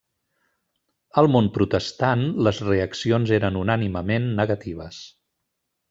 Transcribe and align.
Al 1.21 1.29
món 1.35 1.49
protestant, 1.59 2.23
les 2.47 2.63
reaccions 2.71 3.35
eren 3.39 3.61
unànimement 3.63 4.27
negatives. 4.43 5.05